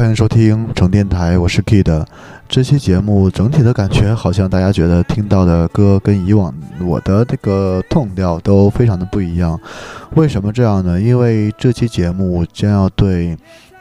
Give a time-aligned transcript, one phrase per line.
[0.00, 2.06] 欢迎收听成电台，我是 Kid。
[2.48, 9.60] 这期节目整体的感觉好像大家觉得听到的歌跟以往我的这个痛调都非常的不一样。
[10.14, 10.98] 为什么这样呢？
[10.98, 13.36] 因为这期节目将要对，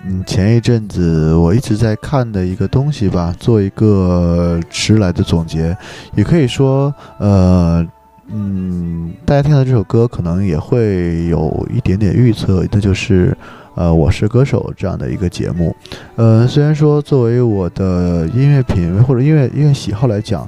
[0.06, 5.78] 嗯，前一阵子我一直在看的一个东西吧，做一个迟来的总结，
[6.16, 7.88] 也可以说，呃，
[8.32, 13.36] 嗯，大家听到这首歌可能也会有一点点预测，那就是。
[13.76, 15.74] 呃，我是歌手这样的一个节目，
[16.18, 20.46] 呃，虽然说作为我的音乐品味或者音乐音乐喜好来讲，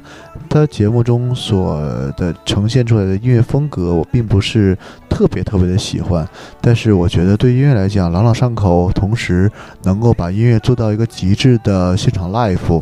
[0.49, 1.79] 它节目中所
[2.17, 6.27] 的呈现出来的音乐风格，我并不是特别特别的喜欢，
[6.59, 9.49] 但是我觉得对音乐来讲朗朗上口，同时
[9.83, 12.81] 能够把音乐做到一个极致的现场 live。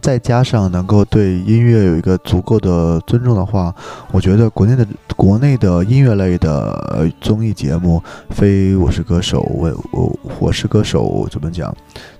[0.00, 3.74] 再加上能够对音乐有一个足够的尊重的话，
[4.12, 11.74] 我觉得国内的国内的音乐类的综艺节目，非我是歌手，我我我是歌手怎么讲，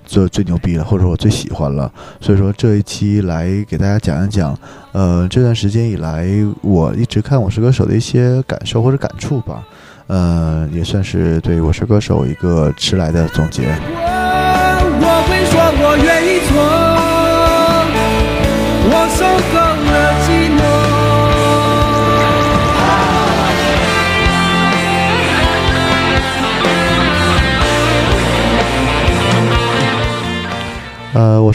[0.05, 1.91] 就最牛逼了，或者我最喜欢了。
[2.21, 4.57] 所以说这一期来给大家讲一讲，
[4.93, 6.29] 呃，这段时间以来
[6.63, 9.63] 我一直看我是歌手的一些感受或者感触吧，
[10.07, 14.20] 呃，也算是对我是歌手一个迟来的总结。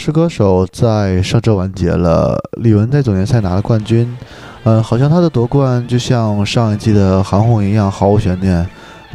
[0.05, 2.37] 是歌手，在上周完结了。
[2.61, 4.07] 李玟在总决赛拿了冠军，
[4.63, 8.63] 嗯，好像他的夺冠就像上一季的韩红一样毫无悬念。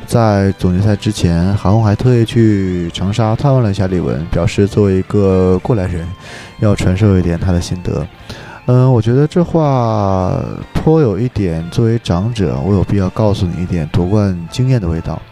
[0.05, 6.05] 在总决赛之前，韩红还特意去长沙探望了一下李玟，表示作为一个过来人。
[6.59, 8.05] 要传授一点他的心得，
[8.67, 10.43] 嗯，我觉得这话
[10.75, 15.23] 颇有一点作为长者，我有必要告诉你一点夺冠经验的味道，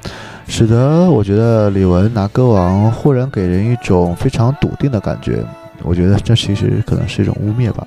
[0.47, 5.45] 使得我觉得李玟拿歌王忽然给人一种非常笃定的感觉。
[5.83, 7.87] 我觉得这其实可能是一种污蔑吧，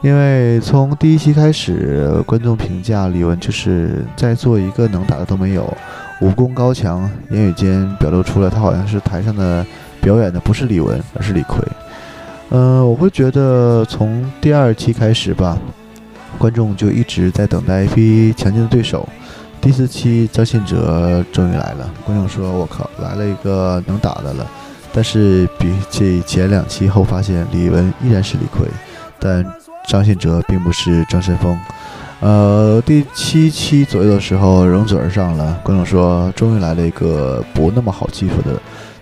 [0.00, 5.76] 因为从第一期开始，观众评价李玟就是在做一个能打的都没有，
[6.20, 9.66] 武功高强，言语间表露出了他好像是台上的
[10.00, 11.62] 表演的不是李玟，而是李逵。
[12.50, 15.58] 嗯，我会觉得从第二期开始吧，
[16.38, 19.08] 观众就一直在等待一批强劲的对手。
[19.60, 24.46] 第四期张信哲终于来了，观众说：“我靠，来了一个能打的了。”
[24.92, 28.68] 但是比起前两期后，发现李玟依然是李逵，
[29.18, 29.44] 但
[29.88, 31.58] 张信哲并不是张申峰。
[32.20, 38.50] 呃，第七期左右的时候，容祖儿上了，观众说：“终于来了一个不那么好欺负的。”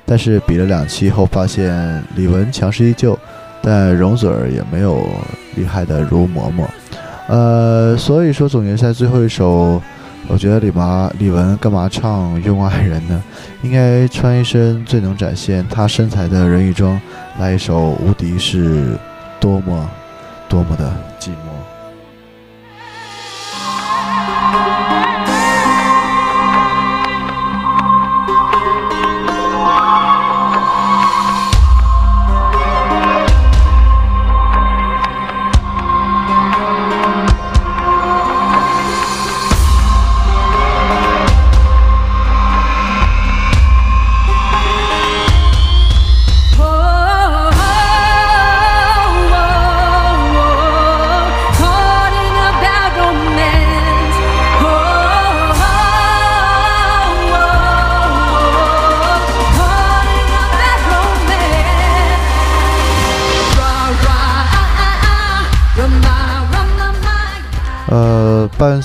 [0.07, 3.19] 但是比了两期后，发现李玟强势依旧。
[3.61, 5.05] 但容祖儿也没有
[5.57, 6.65] 厉害的如嬷嬷，
[7.27, 9.83] 呃，所以说总决赛最后一首，
[10.27, 13.23] 我觉得李麻李玟干嘛唱《用爱人》呢？
[13.63, 17.01] 应该穿一身最能展现她身材的人鱼装，
[17.39, 18.99] 来一首《无敌》是
[19.41, 19.91] 多么
[20.49, 20.93] 多么的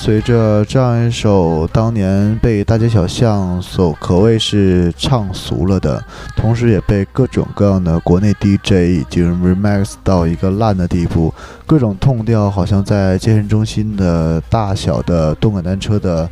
[0.06, 6.04] 随着这样一首当年被大街小巷所可谓是唱俗了的，
[6.36, 11.34] 同时也被各种各样的国内 DJ 已经 remix 到一个烂的地步，
[11.66, 16.30] 各种痛调好像在健身中心的大小的动感单车的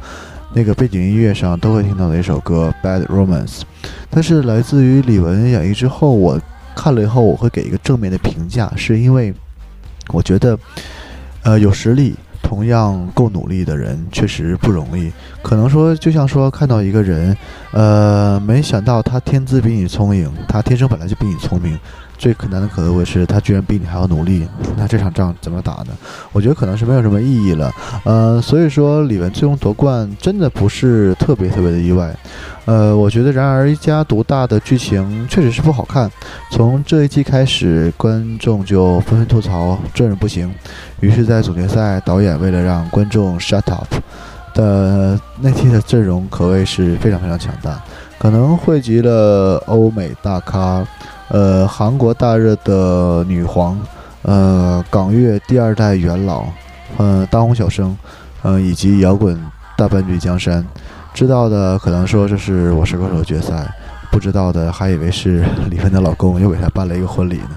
[0.54, 3.60] 那个背景音乐上都会听到的一首歌《Bad Romance》，
[4.10, 6.38] 但是来自于李玟演绎之后，我
[6.76, 9.34] 看了以后我会给一个正面的评价，是因为
[10.10, 10.60] 我觉得，
[11.44, 12.16] 呃，有实力。
[12.42, 15.12] 同样够努力的人确实不容易。
[15.42, 17.36] 可能说，就像说看到一个人，
[17.72, 21.80] 呃，没想到他天资比你聪颖，他天生本来就比你聪明，
[22.22, 24.48] 最困难的可能是他居然比你还要努力，
[24.78, 25.88] 那这场仗怎么打呢？
[26.32, 27.74] 我觉得可能是没有什么意义了。
[28.04, 32.16] 呃，所以说李玟最终夺冠真的不是特别特别的意外。
[32.66, 36.12] 呃，我觉得然而一家独大的剧情确实是不好看。
[36.52, 40.54] 从这一季开始，观众就纷纷吐槽这人不行。
[41.00, 43.96] 于是，在总决赛，导演为了让观众 shut up
[44.54, 47.82] 的那期的阵容可谓是非常非常强大，
[48.20, 50.86] 可能汇集了欧美大咖。
[51.32, 53.80] 呃，韩国大热的女皇，
[54.24, 56.44] 呃，港乐第二代元老，
[56.98, 57.98] 呃，大红小生，
[58.42, 59.42] 呃，以及摇滚
[59.78, 60.68] 大半壁江山，
[61.14, 63.74] 知道的可能说这是我是歌手决赛，
[64.12, 67.52] 不知道的还以为是李玟的老公又给她办了一个婚礼呢。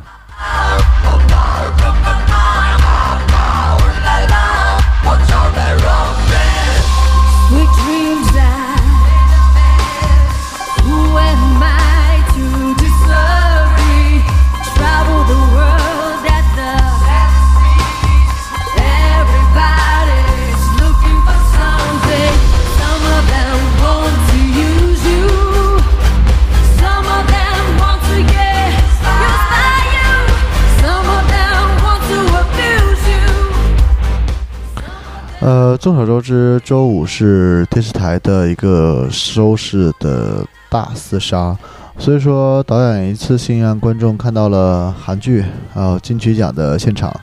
[35.85, 41.55] 众所周知，周五是电视台的一个收视的大厮杀，
[41.99, 45.45] 所以说导演一次性让观众看到了韩剧，
[45.75, 47.15] 还有金曲奖的现场，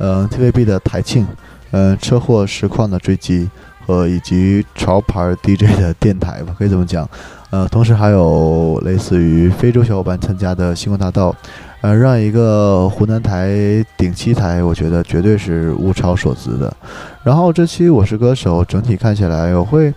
[0.00, 1.24] 嗯，TVB 的台庆，
[1.70, 3.48] 嗯，车祸实况的追击
[3.86, 7.08] 和以及潮牌 DJ 的电台吧，可以这么讲，
[7.50, 11.34] 呃，同时还有类似于非洲小伙伴参加的星光大道。
[11.80, 16.74] 呃，让一个湖南台顶七台，我觉得绝对是物超所值的。
[17.22, 19.94] 然后这期《我是歌手》整体看起来，我会，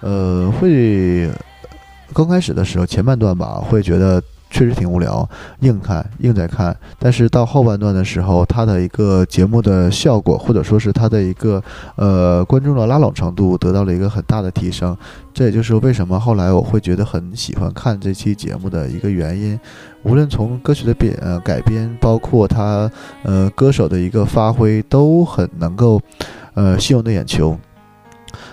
[0.00, 1.30] 呃，会
[2.14, 4.22] 刚开始的时候前半段吧，会觉得。
[4.50, 5.28] 确实挺无聊，
[5.60, 11.62] 硬看硬在看，但是到后半段的时候，它的一个节目的效果，或者说是它的一个
[11.96, 14.96] 呃观众的拉拢程度，得到了一个很大的提升。
[15.34, 19.58] 这也就是为什么后来我会觉得很喜欢看这期节目的一个原因。
[20.02, 22.90] 无论从歌曲的编呃改编，包括他
[23.22, 26.00] 呃歌手的一个发挥，都很能够
[26.54, 27.56] 呃吸引我的眼球。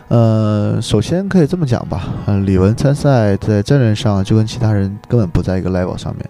[0.07, 6.29] 呃，首先可以这么讲吧，呃，李玟参赛在战略上就跟其他人根本不在一个 level 上面，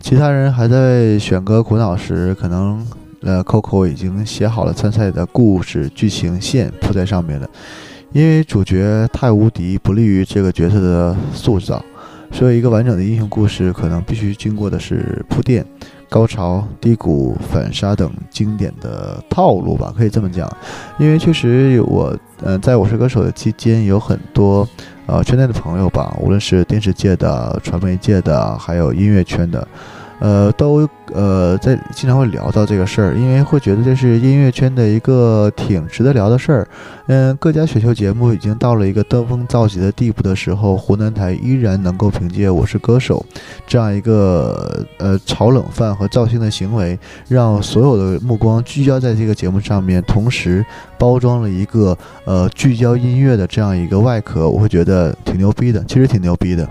[0.00, 2.86] 其他人还在选歌苦恼时，可能
[3.22, 7.48] 呃，Coco 已经写好了参赛的故事剧情线铺在上面了，
[8.12, 11.82] 因为主角太无敌，不利于这个角色的塑造，
[12.30, 15.64] 所以一个完整的英雄故事可能必须经过的是铺垫。
[16.08, 20.50] 高潮、低谷、反杀等经典的套路吧，可以这么讲。
[20.98, 24.66] 因为确实我，嗯，在我是歌手的期间，有很多，
[25.06, 29.66] 呃，圈内的朋友吧，无论是电视界的、传媒界的，还有音乐圈的。
[30.18, 36.68] 呃，都呃在经常会聊到这个事儿，因为会觉得这是音乐圈的一个挺值得聊的事儿。
[37.08, 43.24] 嗯，各家选秀节目已经到了一个登峰造极的地步的时候，湖南台依然能够凭借《我是歌手》
[43.66, 46.98] 这样一个呃炒冷饭和造星的行为，
[47.28, 50.64] 让所有的目光聚焦在这个节目上面，同时
[50.98, 56.68] 包装了一个呃聚焦音乐的这样一个外壳，我会觉得挺牛逼的，其实挺牛逼的。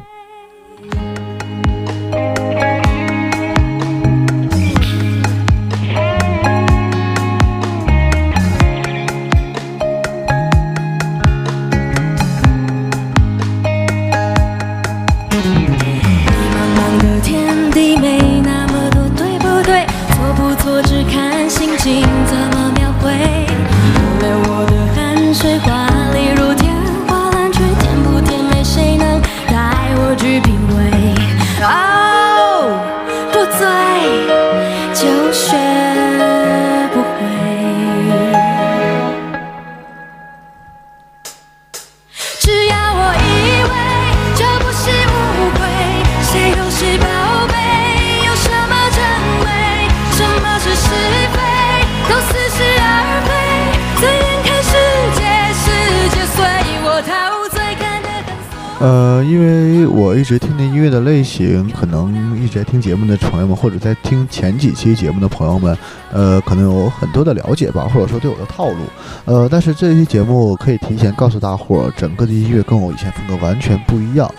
[59.15, 65.77] 呃，因为我一直听的音乐的类型，可能一直在听节目的朋友们，或者在听前几期节目的朋友们，
[66.11, 68.75] 呃，可能有很多的了解吧，或者说对我的套路，
[69.23, 74.29] 呃，但是这一期节目可以提前告诉大伙儿，整个的音乐跟我以前风格完全不一样。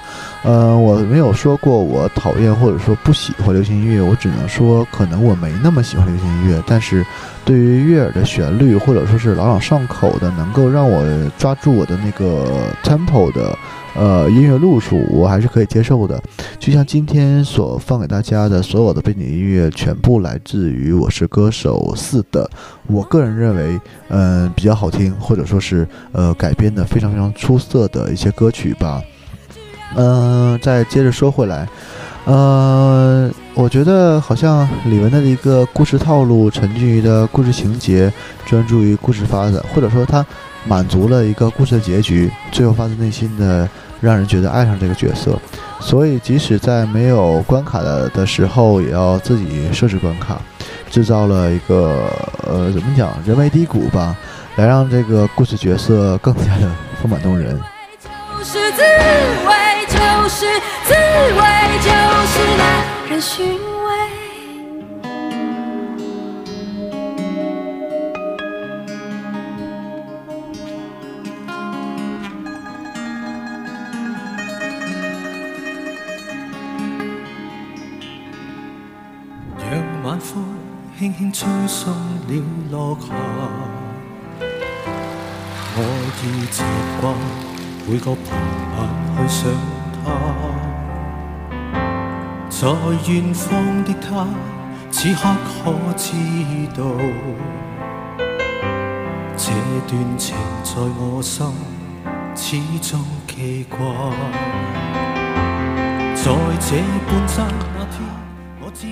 [0.43, 7.03] 呃，我没有说过我讨厌或者说不喜欢流行音乐，我只能说可能我没那么喜欢流行音乐，但是
[7.47, 11.03] 对于悦耳的旋律或者说是朗朗上口的，能够让我
[11.39, 13.57] 抓住我的那个 tempo 的。
[13.99, 16.23] 呃，音乐路数我还是可以接受的，
[16.59, 22.49] 就像今天所放给大家的所有的背景音乐，全部来自于《我是歌手四》的，
[22.89, 29.01] 我个人认为，嗯，比较好听，或者说是呃改编的非常非常出色的一些歌曲吧。
[29.95, 31.67] 嗯，再接着说回来，
[32.27, 38.13] 呃，我觉得好像李玟的一个故事套路，沉浸于的故事情节，
[38.45, 40.27] 专注于故事发展，或者说他
[40.67, 43.67] 满足了一个故事的结局，最后发自内心的。
[44.01, 45.39] 让人觉得爱上这个角色，
[45.81, 50.41] 所以即使在没有关卡的的时候，也要自己设置关卡，
[50.91, 52.11] 制造了一个
[52.47, 54.17] 呃怎么讲人为低谷吧，
[54.57, 56.71] 来让这个故事角色更加的
[57.03, 57.59] 丰满动人。
[58.39, 60.47] 就是滋味，就是
[60.85, 61.91] 滋味，就
[62.27, 63.76] 是那人寻。
[81.19, 83.07] 轻轻吹送了落霞，
[85.75, 85.81] 我
[86.21, 86.63] 已习
[87.01, 87.03] 惯
[87.89, 88.29] 每个傍
[88.77, 88.79] 晚
[89.17, 89.49] 去想
[90.05, 90.05] 他，
[92.51, 92.69] 在
[93.11, 93.43] 远方
[93.85, 94.29] 的他，
[94.91, 96.13] 此刻可知
[96.77, 96.85] 道，
[99.39, 99.45] 这
[99.89, 100.71] 段情在
[101.01, 101.51] 我心
[102.35, 103.79] 始终记挂，
[106.15, 106.25] 在
[106.61, 107.96] 这半山那天。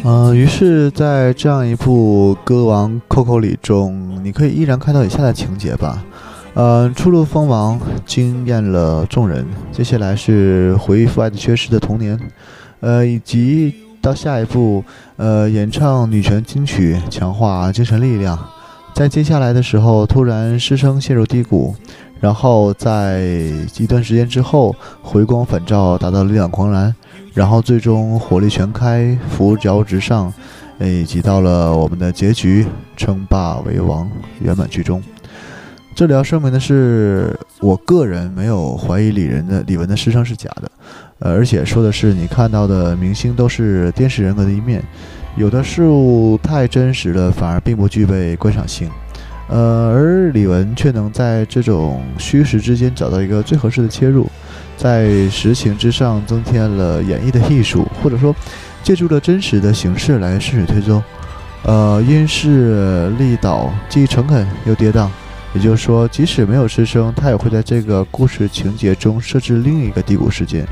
[0.05, 6.05] 呃，于是，在这样一部歌王 Coco 里中，你可以依然看到以下的情节吧。
[6.53, 12.21] 呃，初露锋芒惊艳了众人，接下来是回忆父爱的缺失的童年，
[12.81, 14.85] 呃，以及到下一步，
[15.17, 18.39] 呃，演唱女权金曲，强化精神力量。
[18.95, 21.75] 在接下来的时候，突然失声陷入低谷，
[22.25, 23.21] 然后在
[23.76, 26.95] 一段时间之后，回光返照，达到力量狂澜。
[27.35, 30.33] 然后最终火力全开，扶摇直上，
[30.81, 32.64] 以及到了我们的结局，
[32.97, 35.02] 称霸为王，圆满剧终。
[35.95, 40.71] 这里要声明的是，我个人没有怀疑李仁的李玟的师生是假的，
[41.19, 44.83] 呃，而且说的是你看到的明星都是电视人格的一面，
[45.37, 48.88] 有的事物太真实了，反而并不具备观赏性。
[49.49, 54.27] 呃，而李玟却能在这种虚实之间找到一个最合适的切入。
[54.77, 58.35] 在实情之上增添了演绎的艺术，或者说
[58.83, 61.01] 借助了真实的形式来顺水推舟，
[61.63, 65.09] 呃，因势利导，既诚恳又跌宕。
[65.55, 70.67] 也就是说，即使没有失声，他也会在这个故事情节中设置另一个低谷事件，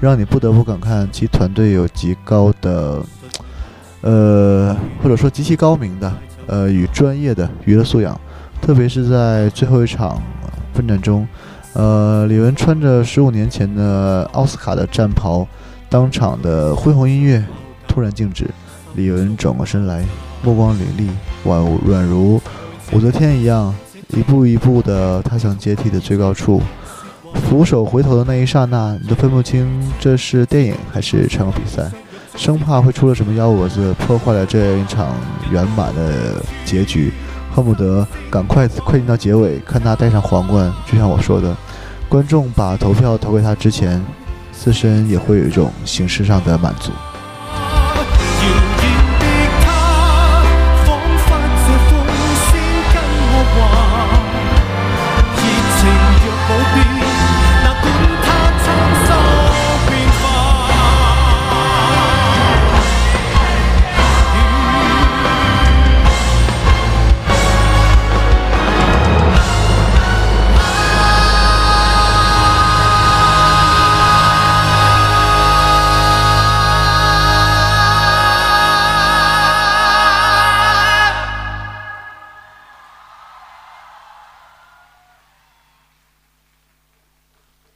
[0.00, 3.00] 让你不得不感叹其团队有极高的，
[4.00, 6.12] 呃，或者说极其高明的，
[6.46, 8.18] 呃，与专业的娱乐素养，
[8.60, 10.20] 特别是在最后一场
[10.72, 11.26] 奋战中。
[11.72, 15.46] 呃，李玟穿着十五年前的奥斯卡的战袍，
[15.88, 17.44] 当场的恢宏音乐
[17.88, 18.46] 突然静止。
[18.94, 20.04] 李玟转过身来，
[20.42, 21.10] 目光凌厉，
[21.44, 22.40] 宛宛如
[22.92, 23.74] 武则天一样，
[24.10, 26.60] 一步一步地踏向阶梯的最高处。
[27.34, 31.90] 俯首回头的那一刹那，你都分不清这是电影还是唱歌比赛，
[32.36, 35.14] 生怕会出了什么幺蛾子，破坏了这一场
[35.50, 37.12] 圆满的结局。
[37.54, 40.72] 恨不得赶快快进到结尾，看他戴上皇冠。
[40.90, 41.56] 就像我说的，
[42.08, 44.04] 观众把投票投给他之前，
[44.50, 46.90] 自身也会有一种形式上的满足。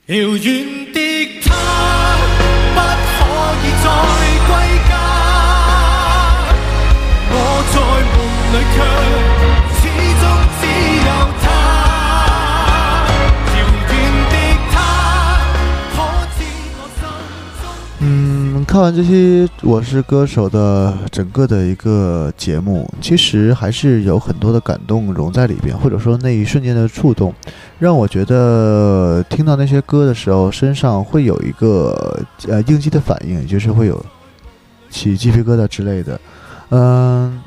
[0.09, 0.67] Eu de
[18.88, 27.35] 完这些《我是歌手》的整个的一个节目，其实还是有很多的感动融在里边，或者说那一瞬间的触动，
[27.78, 32.18] 让我觉得听到那些歌的时候，身上会有一个
[32.49, 34.02] 呃应激的反应，就是会有
[34.88, 36.18] 起鸡皮疙瘩之类的。
[36.71, 37.38] 嗯，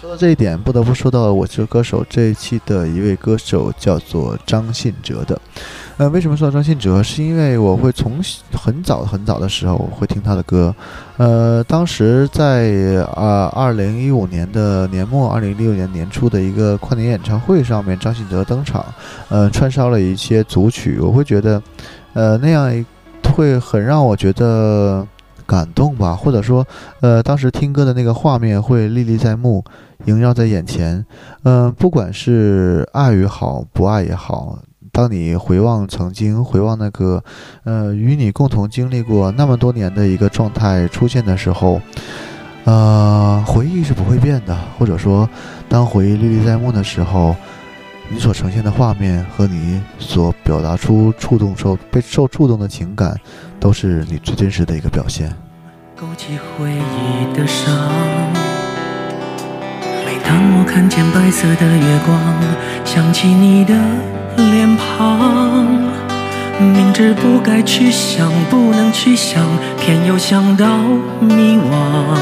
[0.00, 5.40] 说到这一点，不得不说到《我是歌手》这一期的一位歌手，叫做张信哲的。
[5.96, 7.02] 呃，为什么说到张信哲？
[7.02, 8.20] 是因为我会从
[8.52, 10.72] 很早很早的时候我会听他的歌。
[11.16, 18.86] 呃，当时在啊二零一五年的年末，二零一六年年初的一个跨年演唱会上面，张信哲登场，
[19.28, 21.00] 呃，串烧了一些组曲。
[21.00, 21.60] 我会觉得，
[22.12, 22.84] 呃，那样
[23.34, 25.04] 会很让我觉得
[25.48, 26.64] 感动吧，或者说，
[27.00, 29.64] 呃，当时听歌的那个画面会历历在目，
[30.04, 31.02] 萦绕在眼前。
[31.44, 34.58] 嗯，不管是爱也好，不爱也好。
[34.92, 37.24] 当你回望曾经，回望那个，
[37.64, 41.80] 呃，与你共同经历过那么多年的一个状态出现的时候，
[42.64, 44.54] 呃，回忆是不会变的。
[44.78, 45.26] 或者说，
[45.66, 47.34] 当回忆历历在目的时候，
[48.10, 53.14] 你所呈现的画面和你所表达出触动受被受触动的情感，
[53.60, 55.30] 都是你最真实的一个表现。
[55.94, 57.68] 勾起回忆的伤，
[60.06, 62.18] 每当我看见白色的月光，
[62.84, 63.74] 想起你的。
[64.36, 65.66] 脸庞，
[66.60, 69.44] 明知不该去想，不能去想，
[69.80, 70.78] 偏又想到
[71.20, 72.16] 迷惘。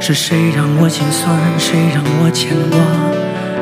[0.00, 2.78] 是谁让我心酸，谁让我牵挂？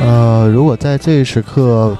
[0.00, 1.96] 呃，如果在这一时刻。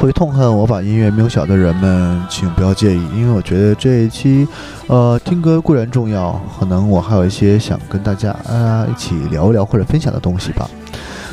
[0.00, 4.46] 会痛恨我把音乐渺小的人们，请不要介意，因为我觉得这一期，
[4.86, 10.70] 呃，听歌固然重要，可能我还有一些想跟大家啊一起聊一聊或者分享的东西吧。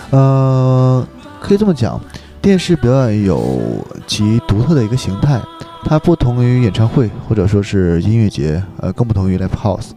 [0.09, 1.07] 呃，
[1.39, 2.01] 可以这么讲，
[2.41, 5.39] 电视表演有其独特的一个形态，
[5.85, 9.91] 它不同于演唱会或者说是音乐节，呃，更不同于 live house，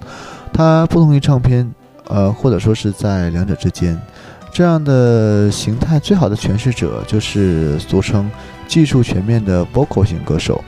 [0.53, 1.75] 它不同于唱片，
[2.11, 3.99] 呃，或者说是在两者之间。
[4.53, 8.29] 这样的形态最好的诠释者就是俗称
[8.66, 10.62] 技术全面的 vocal 型歌手，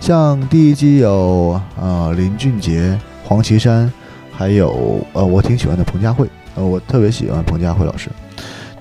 [0.00, 3.90] 像第一季有呃林俊杰、黄绮珊，
[4.32, 8.10] 还有呃我挺喜欢的彭佳慧，呃我特别喜欢彭佳慧老师。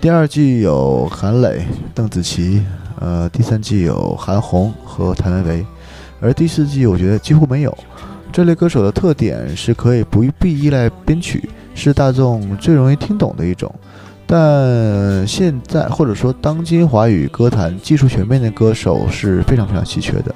[0.01, 2.63] 第二季有韩磊、邓紫棋，
[2.99, 5.65] 呃第三季有韩红和谭维维，
[6.19, 7.77] 而第四季我觉得几乎没有。
[8.31, 11.47] 这类歌手的特点是可以不必依赖编曲，
[11.77, 13.73] 是大众最容易听懂的一种。
[14.25, 20.35] 但现在或者说当今华语歌坛技术全面的歌手是非常非常稀缺的，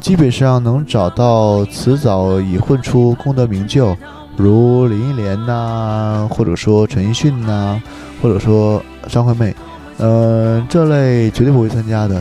[0.00, 3.96] 基本上能找到迟早已混出功德名就，
[4.36, 7.80] 如林忆莲呐，或者说陈奕迅呐，
[8.20, 9.54] 或者说张惠妹，
[9.98, 12.20] 呃，这类绝对不会参加的。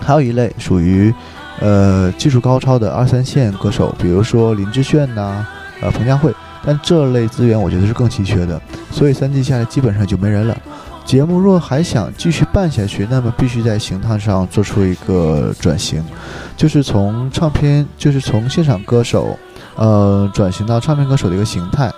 [0.00, 1.14] 还有一类属于，
[1.60, 5.46] 呃，技术高超的二三线歌手，比如说林志炫呐，
[5.80, 6.34] 呃，彭佳慧。
[6.64, 10.56] 但这类资源我觉得是更稀缺的，所以三季下来基本上就没人了。
[11.04, 16.00] 节目若还想继续办下去，那么必须在形态上做出一个转型，
[16.56, 19.36] 就是从唱片，就是从现场歌手，
[19.74, 21.90] 呃，转型到唱片歌手的一个形态。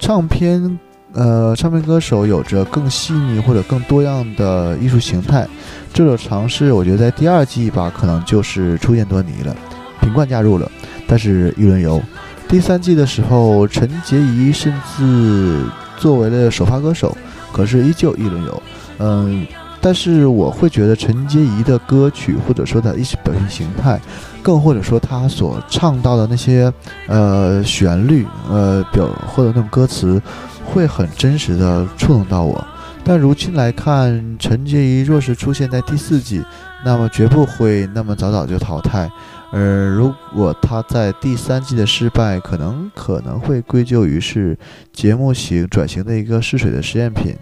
[0.00, 0.78] 唱片，
[1.12, 5.46] 呃，唱片歌手有着更细腻或者更多样的艺术形态。
[5.94, 9.54] 这种尝试，我觉得在第二季吧，可能就是出现端倪了。
[10.00, 10.68] 品冠加入了，
[11.06, 12.02] 但是一轮游。
[12.48, 15.62] 第三季的时候，陈洁仪甚至
[15.98, 17.14] 作为了首发歌手，
[17.52, 18.62] 可是依旧一轮游。
[19.00, 19.46] 嗯，
[19.82, 24.00] 但是我会觉得陈洁仪的歌曲，或者说她意识表现形态，
[24.42, 26.72] 更或者说她所唱到的那些
[27.06, 30.20] 呃旋律，呃表或者那种歌词，
[30.64, 32.66] 会很真实的触动到我。
[33.04, 36.42] 但如今来看，陈洁仪若是出现在第四季，
[36.82, 39.10] 那么绝不会那么早早就淘汰。
[39.50, 44.56] 而如果他在第三季的失败，可能可能会归咎于是
[44.92, 47.34] 节目型转型的一个试水的实验品，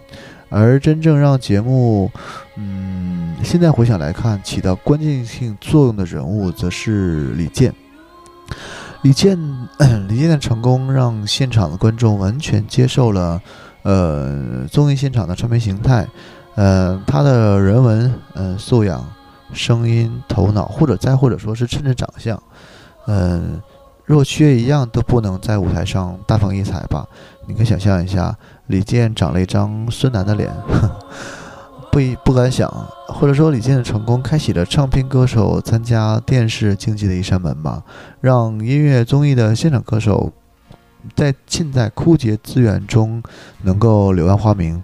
[0.49, 2.09] 而真正让节目，
[2.55, 7.73] 嗯，现在回想来看起到关键性作用的人物，则是李健。
[9.01, 9.37] 李健，
[10.07, 13.41] 李健的成功让现场的观众完全接受了，
[13.83, 16.07] 呃，综艺现场的唱片形态。
[16.55, 19.05] 呃，他的人文、呃素养、
[19.53, 22.41] 声音、头脑，或者再或者说是甚至长相，
[23.07, 23.61] 嗯，
[24.05, 27.05] 若缺一样都不能在舞台上大放异彩吧？
[27.47, 28.35] 你可以想象一下，
[28.67, 30.51] 李健长了一张孙楠的脸，
[31.91, 32.69] 不不敢想，
[33.07, 37.81] 或者说李健的成功开启了唱片歌手参加电视竞技的一扇门吧，
[38.21, 40.31] 让音乐综艺的现场歌手
[41.15, 43.23] 在现在枯竭资源中
[43.63, 44.83] 能够柳暗花明。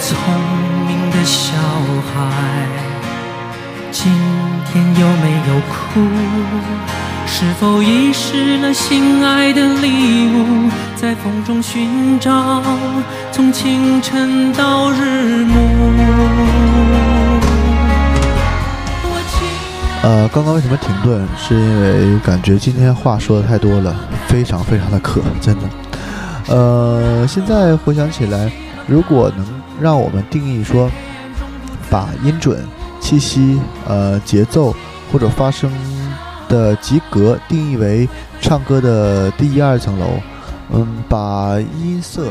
[0.00, 0.16] 聪
[0.86, 1.52] 明的小
[2.14, 2.66] 孩，
[3.90, 4.12] 今
[4.70, 6.00] 天有没有哭？
[7.26, 12.62] 是否遗失了心爱的礼物，在风中寻找，
[13.32, 15.58] 从清晨到日暮。
[20.00, 21.26] 呃，刚刚为什么停顿？
[21.36, 23.94] 是因为感觉今天话说的太多了，
[24.28, 25.62] 非常非常的渴，真的。
[26.46, 28.50] 呃，现在回想起来，
[28.88, 29.46] 如果能
[29.78, 30.90] 让我们定义说，
[31.90, 32.66] 把音准、
[33.00, 34.74] 气息、呃节奏
[35.12, 35.70] 或者发声
[36.48, 38.08] 的及格定义为
[38.40, 40.06] 唱歌的第一二层楼，
[40.72, 42.28] 嗯，把音色、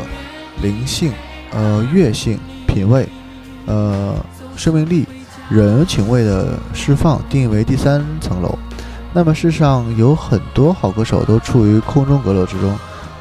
[0.61, 1.13] 灵性、
[1.51, 3.07] 呃乐性、品味、
[3.67, 4.15] 呃
[4.55, 5.05] 生命力、
[5.49, 8.57] 人情味的释放定义为第三层楼，
[9.13, 12.75] 那么世上有很多好歌手都处于空中阁楼之中。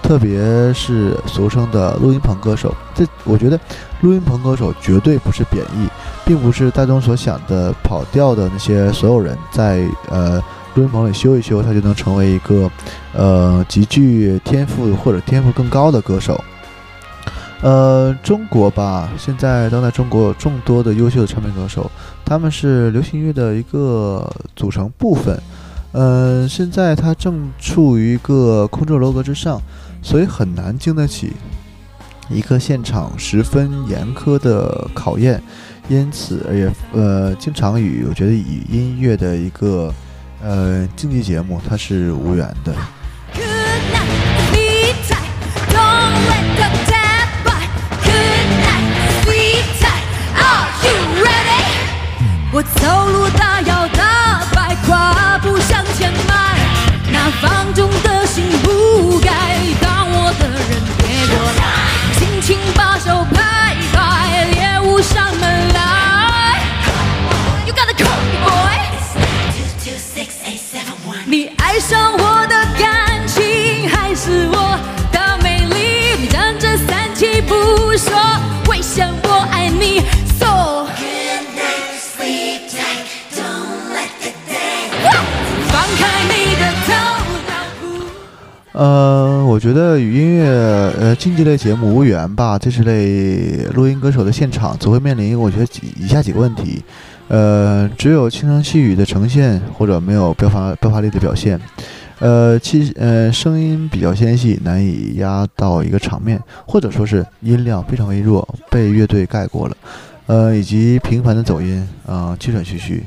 [0.06, 3.58] 特别是俗称的录音棚歌手，这我觉得，
[4.02, 5.88] 录音棚歌手绝对不是贬义，
[6.24, 10.40] 并不是大众所想的跑调的那些所有人在呃
[10.76, 12.70] 录音棚里修一修，他就能成为一个
[13.14, 16.40] 呃极具天赋或者天赋更高的歌手。
[17.62, 21.90] 呃，中国吧，现在当代中国有众多的优秀的唱片歌手，
[22.24, 25.36] 他们是流行乐的一个组成部分。
[25.90, 29.60] 呃，现在他正处于一个空中楼阁之上。
[30.06, 31.32] 所以很难经得起
[32.30, 35.42] 一个现场十分严苛的考验，
[35.88, 39.92] 因此也呃经常与我觉得与音乐的一个
[40.40, 42.72] 呃竞技节目它是无缘的。
[52.52, 54.25] 我走路大摇大
[88.76, 89.44] 呃。
[89.46, 90.44] 我觉得与音乐
[91.00, 96.82] 呃竞技类节目无缘吧，这是类录音歌手的现场，总会面临我觉得几以下几个问题，
[97.28, 101.58] 呃，只有轻声细语的呈现，或者没有爆发爆发力的表现，
[102.18, 109.76] 呃，气呃声音比较纤细，难以压到一个场面，或者说是音量非常微弱，被乐队盖过了，
[110.26, 113.02] 呃，以及频繁的走音啊，气喘吁吁。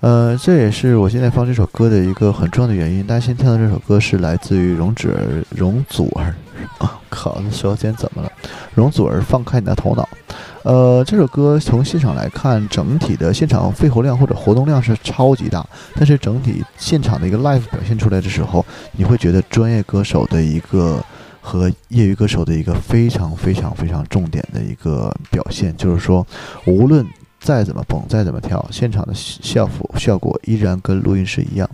[0.00, 3.06] 呃，这也是我现在放这首歌的一个很重要的原因。
[3.06, 6.34] 大家先听到这首歌是来自于容祖儿，容祖儿，
[6.80, 8.32] 啊，靠，这舌尖怎么了？
[8.74, 10.08] 容祖儿，放开你的头脑。
[10.62, 21.04] 呃，这首歌从现场来看，整体的现场肺活量或者活动量是超级大，但是整体现场的一个 live 表现出来的时候，你会觉得专业歌手的一个
[21.42, 26.26] 和业余歌手的一个非常非常非常重点的一个表现，就是说，
[26.64, 27.06] 无论。
[27.40, 31.68] 再怎么蹦，再怎么跳，现场的效果效果依然跟录音室一样。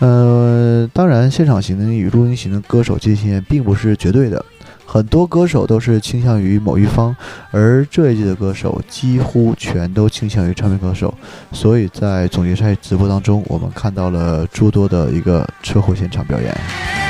[0.00, 4.44] 呃，当然，现场型的与录音型的歌手界限并不是绝对的，
[4.84, 7.14] 很多歌手都是倾向于某一方，
[7.50, 11.14] 而这一季的歌手几乎全都倾向于唱片歌手。
[11.52, 17.05] 所以在总决赛直播当中，我们看到了诸多的一个车祸现场表演。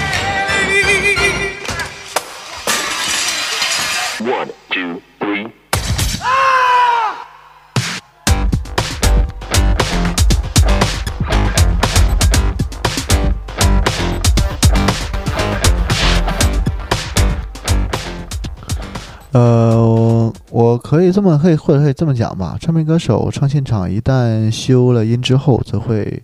[20.88, 26.22] 可以这么可以或者可以这么讲吧，唱片歌手唱现场一旦修了音之后，则会。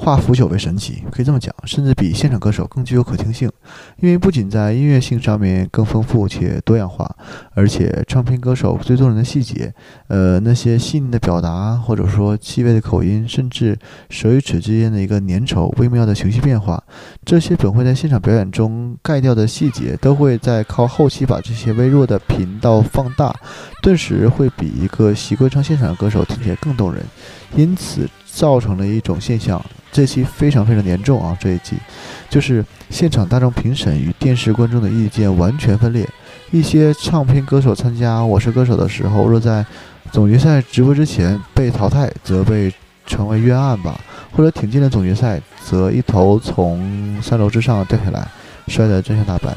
[0.00, 3.50] 化腐朽为神奇，可以这么讲，甚至比现场歌手更具有可听性，
[3.98, 7.12] 因为不仅在音乐性上面更丰富且多样化，
[7.52, 9.74] 而且唱片歌手最动人的细节，
[10.06, 13.76] 呃，那些细腻的表达，或者说气味的口音，甚至
[14.08, 16.80] 舌与齿之间的一个粘稠、微妙的情绪变化，
[17.24, 23.34] 这些本会在现场表演中盖掉的细节，都会在靠后期把这些微弱的频道放大，
[23.82, 27.02] 顿时会比一个习惯唱现场的歌手听起来更动人，
[27.56, 28.08] 因此
[28.38, 29.60] 造成了一种现象。
[29.90, 31.36] 这期非常非常严重啊！
[31.40, 31.74] 这一季
[32.30, 36.08] 就是现场大众评审与电视观众的意见完全分裂。
[36.52, 39.64] 一些唱片歌手参加《我是歌手》的时候，若在
[40.12, 42.72] 总决赛直播之前被淘汰，则被
[43.06, 43.98] 成为冤案吧；
[44.30, 48.28] 或者挺进了总决赛，则一头从三楼之上掉下来，
[48.68, 49.56] 摔得真相大白。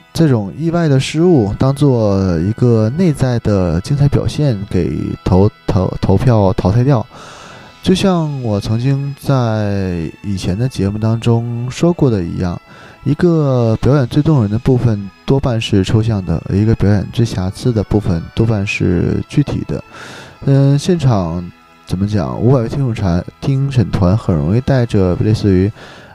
[0.21, 7.03] 这种意外的失误当做一个内在的精彩表现给投投投票淘汰掉？
[7.81, 12.61] 就像我曾经在以前的节目当中说过的一样，
[13.03, 19.83] 一个表演最动人的部分多半是抽象的，一个表演最瑕疵的部分多半是具体的。
[20.45, 21.43] 嗯，现场。
[21.87, 22.39] 怎么讲？
[22.39, 25.69] 五百位听众团、听审团很容易带着类似于，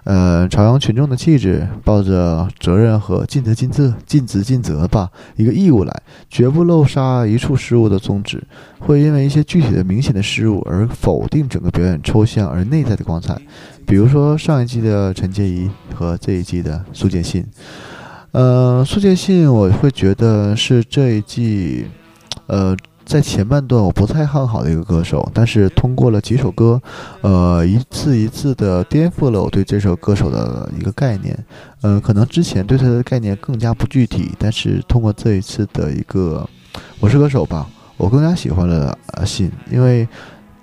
[0.06, 8.40] 呃，朝阳群众的气质，抱着责任和尽责尽责、尽职尽责吧一个义务来，绝不漏杀一处失误的宗旨，
[8.78, 13.36] 会因为一些具体的明显的失误而否定整个表演抽象而内在的光彩。
[13.84, 17.44] 比如说上一季的陈洁仪和这一季的苏建信，
[18.30, 21.86] 呃，苏建信我会觉得是这一季，
[22.46, 22.76] 呃。
[23.06, 26.82] 在前半段我不太看好的一个歌手，但是通过了几首歌，
[27.20, 31.38] 呃，一次一次的颠覆了我对这首歌手的一个概念。
[31.82, 36.44] 嗯，可能之前对他的概念更加不具体，但是通过这一次的一个
[36.98, 40.06] 《我是歌手》吧，我更加喜欢了阿信，因为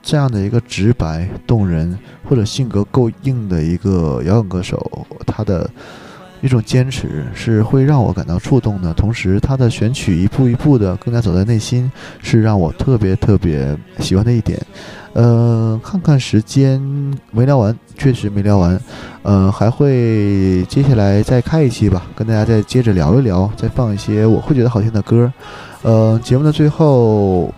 [0.02, 5.70] 这样的一个直白动人或者性格够硬的一个摇滚歌手，他的。
[6.44, 11.90] 一种坚持是会让我感到触动的，同时他的选曲一步一步的更加走在内心，
[12.22, 14.60] 是让我特别特别喜欢的一点。
[15.14, 16.82] 呃，看看时间
[17.32, 18.78] 没聊完，确实没聊完，
[19.22, 25.32] 呃，还会接下来再开一期吧，跟大家再接着聊一聊，再放一些我会觉得好听的歌。
[25.84, 27.54] 呃，节目的最后。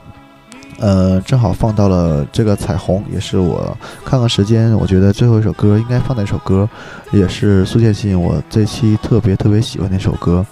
[0.80, 6.68] 呃，正好放到了这个彩虹，也是我看看时间，我觉得最后一首歌应该放的一首歌，
[7.12, 10.46] 也是苏建信我这期特别特别喜欢的一首歌。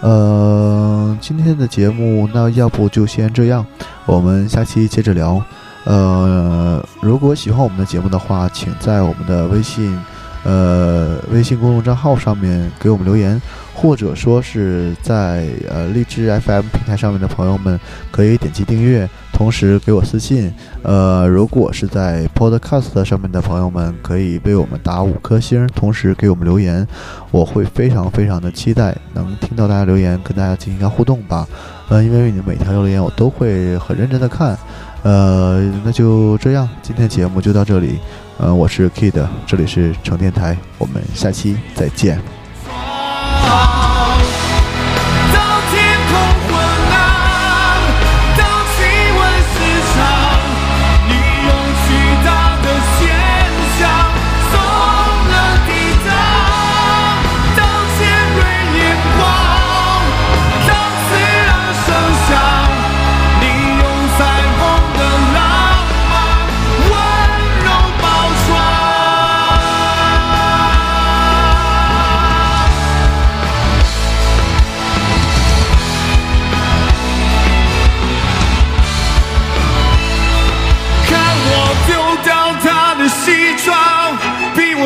[0.00, 3.64] 呃，今天的节目那要不就先这样，
[4.06, 5.42] 我们下期接着聊。
[5.84, 9.96] 呃，如果喜欢我们的节目的话，请在我们的微信
[10.44, 13.40] 呃微信公众账号上面给我们留言，
[13.74, 17.78] 或者说是在呃荔枝 FM 平台上面的朋友们
[18.10, 19.08] 可以点击订阅。
[19.38, 26.84] 同时给我私信，呃，如果是在 Podcast 上面的朋友们，可以为我们打五颗星，同时给我们留言，
[27.30, 31.46] 我会非常非常的期待能听到大家留言，跟大家进行一下互动吧。
[31.88, 34.58] 嗯，因为你每条留言我都会很认真的看。
[35.04, 38.00] 呃，那就这样，今天节目就到这里。
[38.38, 42.37] 呃，我是 Kid，这里是成电台，我们下期再见。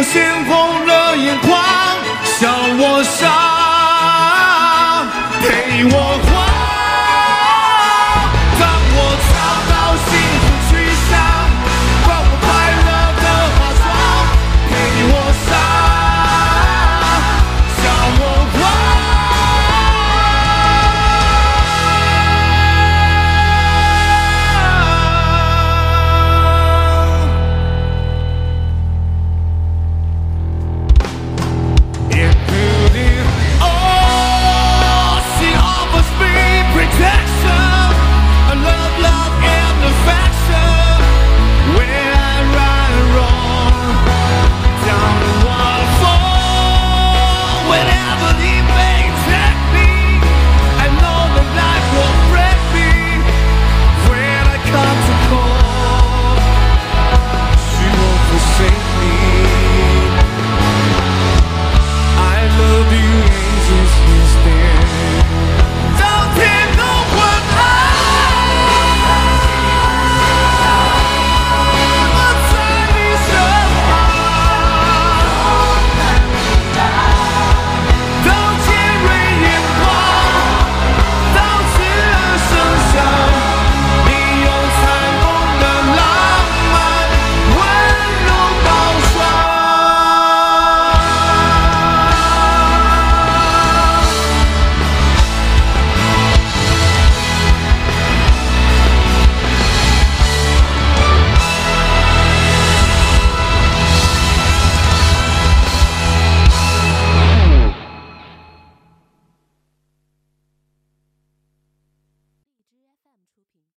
[0.03, 1.02] 星空冷